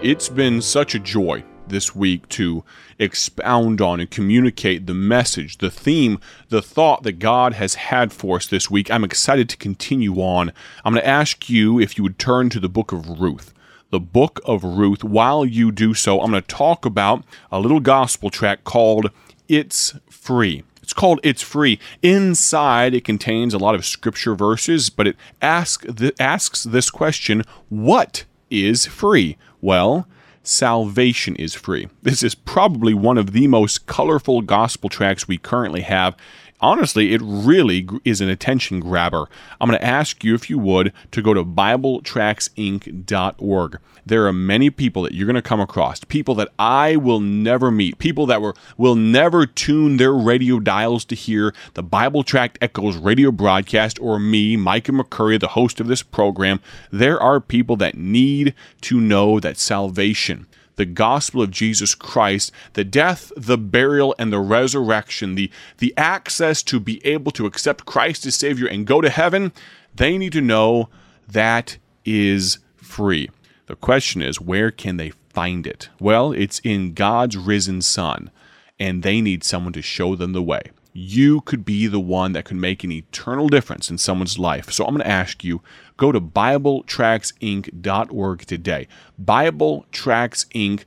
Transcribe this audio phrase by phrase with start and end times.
[0.00, 2.62] It's been such a joy this week to
[3.00, 6.20] expound on and communicate the message, the theme,
[6.50, 8.92] the thought that God has had for us this week.
[8.92, 10.52] I'm excited to continue on.
[10.84, 13.52] I'm going to ask you if you would turn to the book of Ruth.
[13.90, 15.02] The book of Ruth.
[15.02, 19.10] While you do so, I'm going to talk about a little gospel tract called
[19.48, 20.62] It's Free.
[20.80, 21.80] It's called It's Free.
[22.02, 27.42] Inside, it contains a lot of scripture verses, but it ask th- asks this question
[27.68, 29.36] What is free?
[29.60, 30.06] Well,
[30.42, 31.88] salvation is free.
[32.02, 36.16] This is probably one of the most colorful gospel tracts we currently have.
[36.60, 39.28] Honestly, it really is an attention grabber.
[39.60, 44.70] I'm going to ask you, if you would, to go to BibleTractsInc.org there are many
[44.70, 48.40] people that you're going to come across, people that I will never meet, people that
[48.40, 54.00] were, will never tune their radio dials to hear the Bible Tract Echoes radio broadcast
[54.00, 56.60] or me, Micah McCurry, the host of this program.
[56.90, 60.46] There are people that need to know that salvation
[60.78, 66.62] the gospel of Jesus Christ, the death, the burial, and the resurrection, the, the access
[66.62, 69.52] to be able to accept Christ as Savior and go to heaven,
[69.92, 70.88] they need to know
[71.26, 73.28] that is free.
[73.66, 75.90] The question is, where can they find it?
[76.00, 78.30] Well, it's in God's risen Son,
[78.78, 80.62] and they need someone to show them the way.
[81.00, 84.72] You could be the one that could make an eternal difference in someone's life.
[84.72, 85.62] So I'm going to ask you
[85.96, 88.88] go to BibleTractsInc.org today.
[89.22, 90.86] BibleTractsInc.org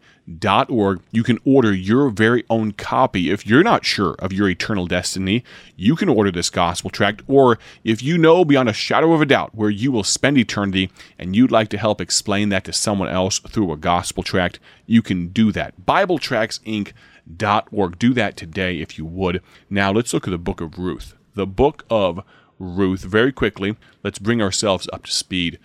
[0.69, 3.31] org, you can order your very own copy.
[3.31, 7.21] If you're not sure of your eternal destiny, you can order this gospel tract.
[7.27, 10.91] Or if you know beyond a shadow of a doubt where you will spend eternity
[11.17, 15.01] and you'd like to help explain that to someone else through a gospel tract, you
[15.01, 15.85] can do that.
[15.85, 17.99] BibleTractsInc.org.
[17.99, 19.41] Do that today if you would.
[19.69, 21.15] Now let's look at the book of Ruth.
[21.33, 22.23] The book of
[22.59, 25.57] Ruth, very quickly, let's bring ourselves up to speed.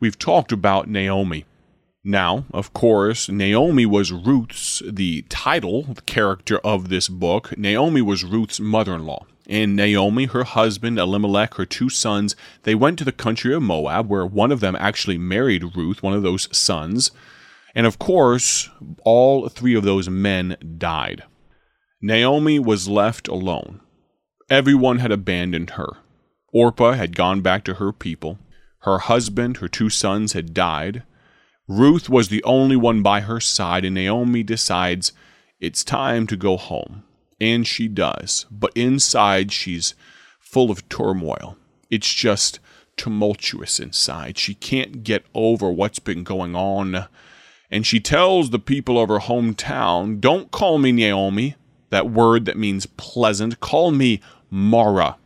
[0.00, 1.44] We've talked about Naomi
[2.04, 7.56] now, of course, Naomi was Ruth's, the title, the character of this book.
[7.58, 9.26] Naomi was Ruth's mother in law.
[9.48, 14.08] And Naomi, her husband, Elimelech, her two sons, they went to the country of Moab,
[14.08, 17.10] where one of them actually married Ruth, one of those sons.
[17.74, 18.68] And of course,
[19.04, 21.24] all three of those men died.
[22.00, 23.80] Naomi was left alone.
[24.48, 25.96] Everyone had abandoned her.
[26.52, 28.38] Orpah had gone back to her people.
[28.80, 31.02] Her husband, her two sons had died.
[31.68, 35.12] Ruth was the only one by her side, and Naomi decides
[35.60, 37.04] it's time to go home.
[37.40, 38.46] And she does.
[38.50, 39.94] But inside, she's
[40.40, 41.56] full of turmoil.
[41.90, 42.58] It's just
[42.96, 44.38] tumultuous inside.
[44.38, 47.06] She can't get over what's been going on.
[47.70, 51.54] And she tells the people of her hometown, Don't call me Naomi,
[51.90, 53.60] that word that means pleasant.
[53.60, 55.16] Call me Mara,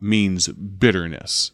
[0.00, 1.52] means bitterness.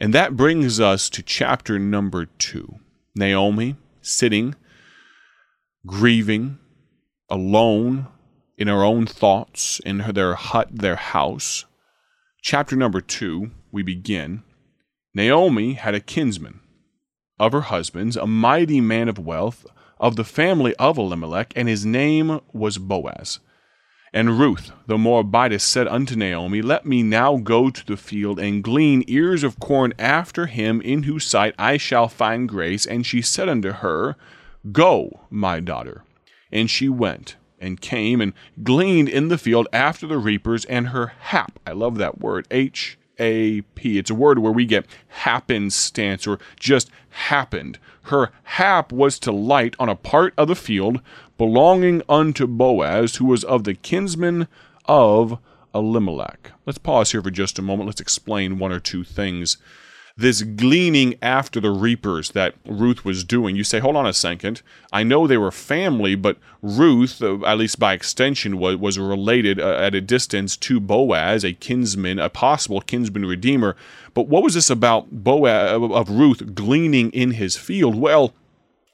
[0.00, 2.76] And that brings us to chapter number two.
[3.14, 4.54] Naomi sitting,
[5.86, 6.58] grieving,
[7.28, 8.06] alone
[8.56, 11.64] in her own thoughts in her, their hut, their house.
[12.42, 14.42] Chapter number two, we begin.
[15.14, 16.60] Naomi had a kinsman
[17.38, 19.66] of her husband's, a mighty man of wealth,
[19.98, 23.40] of the family of Elimelech, and his name was Boaz.
[24.12, 28.62] And Ruth the Moabitess said unto Naomi, Let me now go to the field and
[28.62, 32.86] glean ears of corn after him in whose sight I shall find grace.
[32.86, 34.16] And she said unto her,
[34.72, 36.02] Go, my daughter.
[36.50, 38.32] And she went and came and
[38.62, 42.98] gleaned in the field after the reapers, and her hap, I love that word, H
[43.20, 43.98] A P.
[43.98, 47.78] It's a word where we get happenstance or just happened.
[48.04, 51.00] Her hap was to light on a part of the field
[51.38, 54.48] belonging unto Boaz, who was of the kinsmen
[54.86, 55.38] of
[55.74, 56.50] Elimelech.
[56.66, 57.86] Let's pause here for just a moment.
[57.86, 59.58] Let's explain one or two things.
[60.20, 64.60] This gleaning after the reapers that Ruth was doing, you say, hold on a second.
[64.92, 69.58] I know they were family, but Ruth, uh, at least by extension, was, was related
[69.58, 73.76] uh, at a distance to Boaz, a kinsman, a possible kinsman redeemer.
[74.12, 77.94] But what was this about Boaz, of Ruth gleaning in his field?
[77.94, 78.34] Well,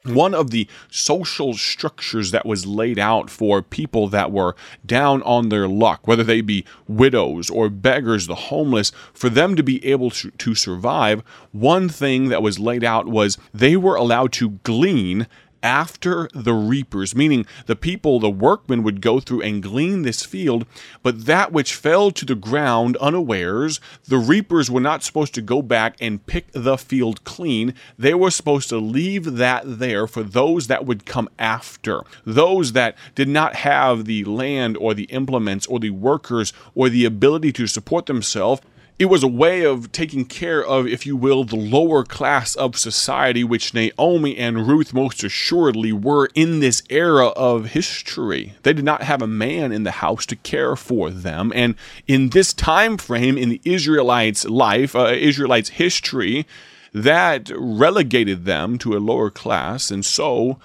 [0.03, 4.55] one of the social structures that was laid out for people that were
[4.85, 9.63] down on their luck, whether they be widows or beggars, the homeless, for them to
[9.63, 11.21] be able to, to survive,
[11.51, 15.27] one thing that was laid out was they were allowed to glean
[15.63, 20.65] after the reapers, meaning the people, the workmen would go through and glean this field,
[21.03, 25.61] but that which fell to the ground unawares, the reapers were not supposed to go
[25.61, 27.73] back and pick the field clean.
[27.97, 32.97] They were supposed to leave that there for those that would come after, those that
[33.15, 37.67] did not have the land or the implements or the workers or the ability to
[37.67, 38.61] support themselves
[38.99, 42.79] It was a way of taking care of, if you will, the lower class of
[42.79, 48.55] society, which Naomi and Ruth most assuredly were in this era of history.
[48.63, 51.51] They did not have a man in the house to care for them.
[51.53, 51.75] And
[52.07, 56.47] in this time frame in the Israelites' life, uh, Israelites' history,
[56.91, 59.91] that relegated them to a lower class.
[59.91, 60.57] And so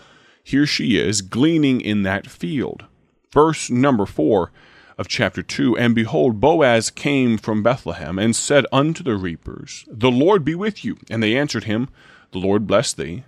[0.43, 2.87] here she is gleaning in that field.
[3.31, 4.52] Verse number four
[4.99, 10.11] of chapter 2 And behold, Boaz came from Bethlehem and said unto the reapers, The
[10.11, 10.97] Lord be with you.
[11.11, 11.89] And they answered him,
[12.33, 13.25] The Lord bless thee.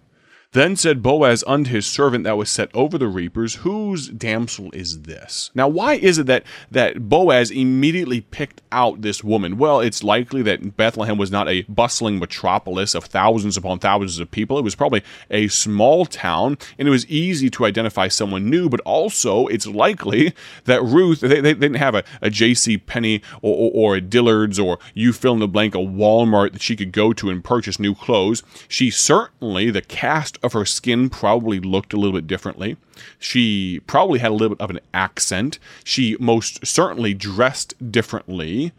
[0.54, 5.02] Then said Boaz unto his servant that was set over the reapers, Whose damsel is
[5.02, 5.50] this?
[5.52, 9.58] Now, why is it that, that Boaz immediately picked out this woman?
[9.58, 14.30] Well, it's likely that Bethlehem was not a bustling metropolis of thousands upon thousands of
[14.30, 14.56] people.
[14.56, 18.80] It was probably a small town, and it was easy to identify someone new, but
[18.82, 20.34] also it's likely
[20.66, 22.78] that Ruth, they, they didn't have a, a J.C.
[22.78, 26.62] Penney or, or, or a Dillard's or you fill in the blank, a Walmart that
[26.62, 28.44] she could go to and purchase new clothes.
[28.68, 32.76] She certainly, the cast of her skin probably looked a little bit differently.
[33.18, 35.58] She probably had a little bit of an accent.
[35.82, 38.72] She most certainly dressed differently.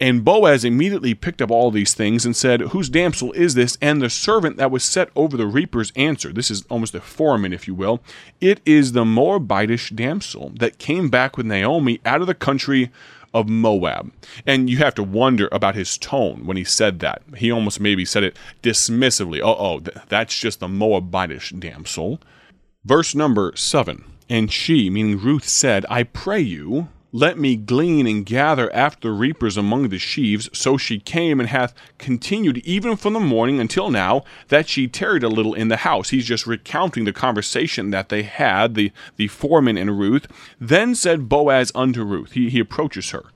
[0.00, 3.78] And Boaz immediately picked up all these things and said, Whose damsel is this?
[3.80, 7.52] And the servant that was set over the reapers answered, This is almost a foreman,
[7.52, 8.00] if you will.
[8.40, 12.90] It is the Moabitish damsel that came back with Naomi out of the country
[13.34, 14.12] of Moab.
[14.46, 17.22] And you have to wonder about his tone when he said that.
[17.36, 19.40] He almost maybe said it dismissively.
[19.42, 22.20] Oh, oh, that's just the Moabitish damsel.
[22.84, 24.04] Verse number seven.
[24.30, 29.14] And she, meaning Ruth, said, I pray you, let me glean and gather after the
[29.14, 30.50] reapers among the sheaves.
[30.52, 35.22] So she came and hath continued even from the morning until now, that she tarried
[35.22, 36.10] a little in the house.
[36.10, 40.26] He's just recounting the conversation that they had, the, the foreman and Ruth.
[40.60, 43.26] Then said Boaz unto Ruth, he, he approaches her,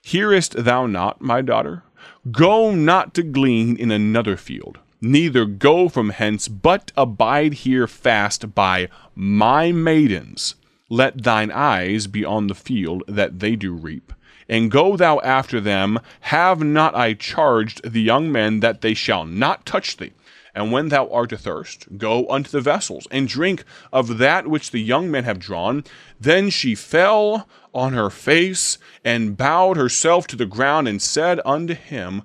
[0.00, 1.82] Hearest thou not, my daughter?
[2.30, 8.54] Go not to glean in another field, neither go from hence, but abide here fast
[8.54, 10.54] by my maidens
[10.88, 14.12] let thine eyes be on the field that they do reap.
[14.48, 16.00] And go thou after them.
[16.20, 20.12] Have not I charged the young men that they shall not touch thee?
[20.54, 24.80] And when thou art athirst, go unto the vessels, and drink of that which the
[24.80, 25.84] young men have drawn.
[26.18, 31.74] Then she fell on her face, and bowed herself to the ground, and said unto
[31.74, 32.22] him,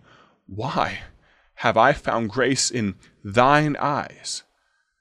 [0.48, 1.00] Why
[1.56, 4.44] have I found grace in thine eyes,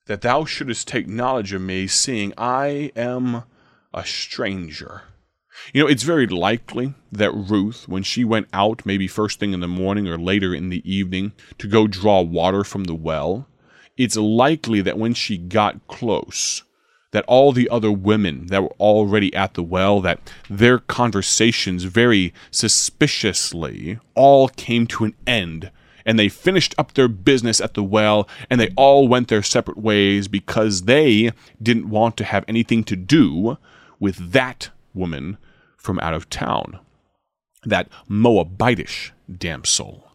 [0.06, 3.44] that thou shouldest take knowledge of me, seeing I am
[3.94, 5.02] a stranger.
[5.72, 9.60] You know, it's very likely that Ruth, when she went out, maybe first thing in
[9.60, 13.46] the morning or later in the evening, to go draw water from the well,
[13.96, 16.62] it's likely that when she got close,
[17.12, 22.32] that all the other women that were already at the well, that their conversations very
[22.50, 25.70] suspiciously all came to an end
[26.04, 29.78] and they finished up their business at the well and they all went their separate
[29.78, 31.30] ways because they
[31.62, 33.56] didn't want to have anything to do
[34.02, 35.38] with that woman
[35.76, 36.80] from out of town,
[37.64, 40.10] that Moabitish damsel.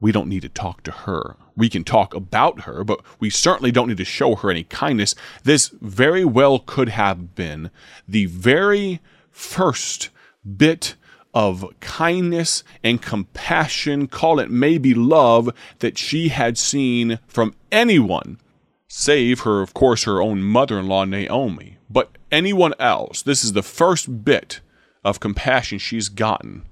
[0.00, 1.36] We don't need to talk to her.
[1.54, 5.14] We can talk about her, but we certainly don't need to show her any kindness.
[5.42, 7.70] This very well could have been
[8.08, 10.08] the very first
[10.56, 10.94] bit
[11.34, 18.40] of kindness and compassion, call it maybe love, that she had seen from anyone,
[18.88, 21.76] save her, of course, her own mother in law, Naomi.
[21.90, 24.60] But anyone else, this is the first bit
[25.04, 26.64] of compassion she's gotten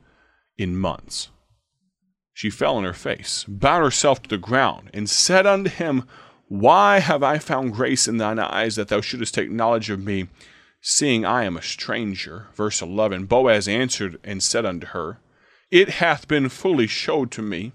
[0.59, 1.29] in months.
[2.35, 6.05] She fell on her face, bowed herself to the ground, and said unto him,
[6.49, 10.29] Why have I found grace in thine eyes that thou shouldest take knowledge of me,
[10.81, 12.49] seeing I am a stranger?
[12.55, 15.19] Verse 11 Boaz answered and said unto her,
[15.71, 17.73] It hath been fully showed to me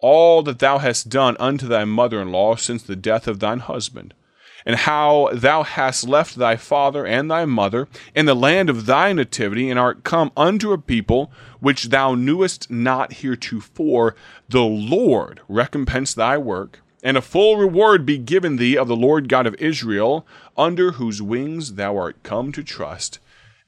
[0.00, 3.60] all that thou hast done unto thy mother in law since the death of thine
[3.60, 4.14] husband
[4.68, 9.14] and how thou hast left thy father and thy mother in the land of thy
[9.14, 14.14] nativity, and art come unto a people which thou knewest not heretofore.
[14.46, 19.26] The Lord recompense thy work, and a full reward be given thee of the Lord
[19.26, 23.20] God of Israel, under whose wings thou art come to trust.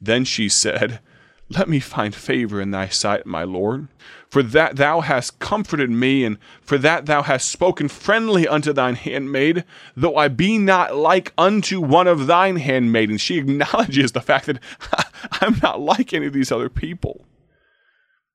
[0.02, 1.00] Then she said,
[1.48, 3.88] Let me find favor in thy sight, my Lord
[4.30, 8.94] for that thou hast comforted me, and for that thou hast spoken friendly unto thine
[8.94, 9.64] handmaid,
[9.96, 13.20] though I be not like unto one of thine handmaidens.
[13.20, 14.60] She acknowledges the fact that
[15.40, 17.26] I'm not like any of these other people.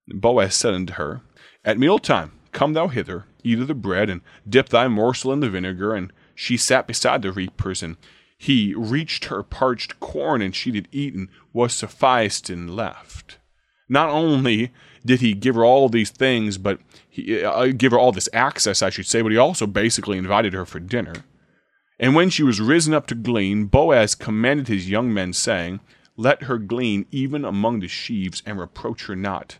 [0.09, 1.21] And Boaz said unto her,
[1.63, 5.49] At mealtime come thou hither, eat of the bread, and dip thy morsel in the
[5.49, 5.93] vinegar.
[5.93, 7.95] And she sat beside the reapers, and
[8.37, 13.39] he reached her parched corn, and she did eat, and was sufficed and left.
[13.87, 14.73] Not only
[15.05, 18.81] did he give her all these things, but he uh, give her all this access,
[18.81, 21.13] I should say, but he also basically invited her for dinner.
[21.99, 25.79] And when she was risen up to glean, Boaz commanded his young men, saying,
[26.17, 29.59] Let her glean even among the sheaves, and reproach her not.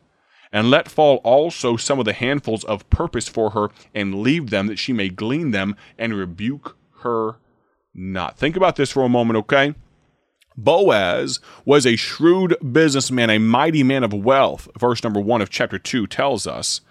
[0.52, 4.68] And let fall also some of the handfuls of purpose for her, and leave them,
[4.68, 7.38] that she may glean them, and rebuke her
[7.94, 8.38] not.
[8.38, 9.76] Think about this for a moment, okay?
[10.58, 15.78] Boaz was a shrewd businessman, a mighty man of wealth, verse number one of chapter
[15.78, 16.82] two tells us.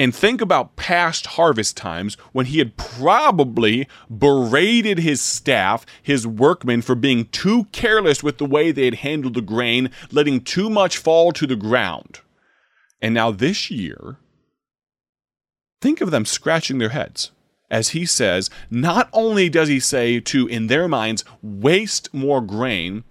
[0.00, 6.82] And think about past harvest times when he had probably berated his staff, his workmen,
[6.82, 10.98] for being too careless with the way they had handled the grain, letting too much
[10.98, 12.20] fall to the ground.
[13.02, 14.18] And now this year,
[15.80, 17.32] think of them scratching their heads
[17.70, 23.04] as he says, not only does he say to, in their minds, waste more grain,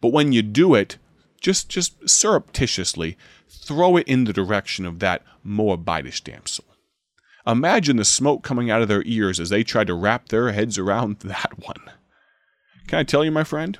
[0.00, 0.98] but when you do it,
[1.40, 3.16] just just surreptitiously
[3.48, 6.64] throw it in the direction of that Moabitish damsel.
[7.46, 10.78] Imagine the smoke coming out of their ears as they tried to wrap their heads
[10.78, 11.90] around that one.
[12.86, 13.78] Can I tell you, my friend?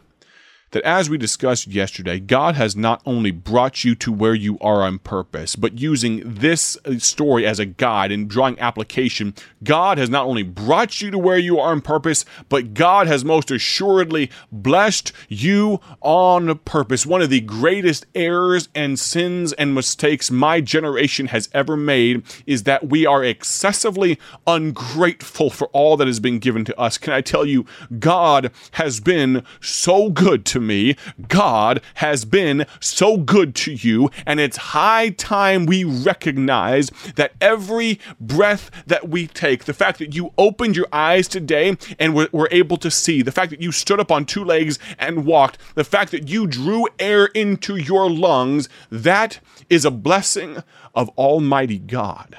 [0.73, 4.83] That as we discussed yesterday, God has not only brought you to where you are
[4.83, 9.35] on purpose, but using this uh, story as a guide and drawing application,
[9.65, 13.25] God has not only brought you to where you are on purpose, but God has
[13.25, 17.05] most assuredly blessed you on purpose.
[17.05, 22.63] One of the greatest errors and sins and mistakes my generation has ever made is
[22.65, 26.97] that we are excessively ungrateful for all that has been given to us.
[26.99, 27.67] Can I tell you,
[27.99, 30.97] God has been so good to me.
[31.29, 37.99] God has been so good to you, and it's high time we recognize that every
[38.21, 42.49] breath that we take, the fact that you opened your eyes today and were, were
[42.51, 45.85] able to see, the fact that you stood up on two legs and walked, the
[45.85, 50.63] fact that you drew air into your lungs, that is a blessing
[50.95, 52.39] of Almighty God.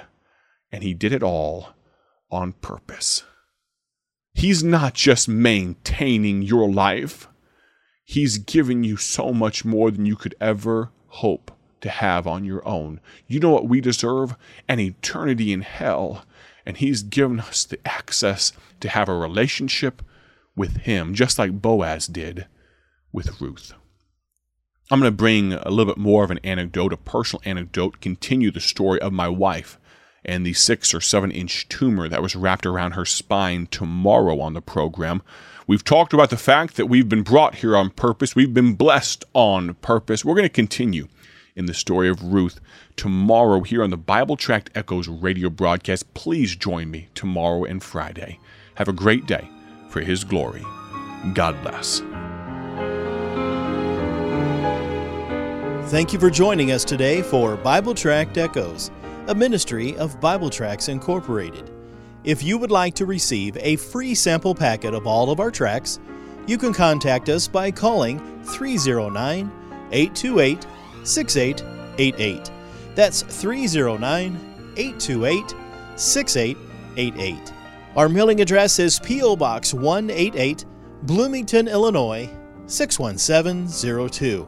[0.72, 1.70] And He did it all
[2.30, 3.24] on purpose.
[4.34, 7.28] He's not just maintaining your life.
[8.12, 11.50] He's given you so much more than you could ever hope
[11.80, 13.00] to have on your own.
[13.26, 14.36] You know what we deserve?
[14.68, 16.26] An eternity in hell.
[16.66, 18.52] And He's given us the access
[18.82, 20.02] to have a relationship
[20.58, 22.48] with Him, just like Boaz did
[23.14, 23.72] with Ruth.
[24.92, 28.52] I'm going to bring a little bit more of an anecdote, a personal anecdote, continue
[28.52, 29.80] the story of my wife
[30.24, 34.54] and the six or seven inch tumor that was wrapped around her spine tomorrow on
[34.54, 35.22] the program.
[35.68, 39.24] We've talked about the fact that we've been brought here on purpose, we've been blessed
[39.34, 40.26] on purpose.
[40.26, 41.08] We're going to continue
[41.56, 42.60] in the story of Ruth
[42.96, 46.14] tomorrow here on the Bible Tract Echoes radio broadcast.
[46.14, 48.40] Please join me tomorrow and Friday.
[48.76, 49.50] Have a great day
[49.90, 50.64] for His glory.
[51.34, 52.02] God bless.
[55.92, 58.92] Thank you for joining us today for Bible Tract Echoes,
[59.28, 61.72] a ministry of Bible Tracts Incorporated.
[62.24, 66.00] If you would like to receive a free sample packet of all of our tracts,
[66.48, 69.52] you can contact us by calling 309
[69.92, 70.66] 828
[71.04, 72.52] 6888.
[72.96, 75.56] That's 309 828
[75.96, 77.54] 6888.
[77.96, 79.36] Our mailing address is P.O.
[79.36, 80.66] Box 188,
[81.04, 82.30] Bloomington, Illinois
[82.68, 84.48] 61702.